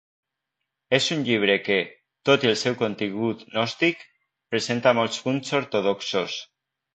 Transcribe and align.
És 0.97 1.09
un 1.15 1.19
llibre 1.27 1.57
que, 1.67 1.77
tot 2.29 2.45
i 2.47 2.49
el 2.53 2.55
seu 2.61 2.77
contingut 2.79 3.43
gnòstic, 3.51 4.01
presenta 4.55 4.95
molts 5.03 5.21
punts 5.29 5.55
ortodoxos. 5.61 6.41